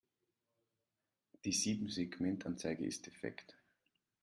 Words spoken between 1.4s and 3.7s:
Die Siebensegmentanzeige ist defekt.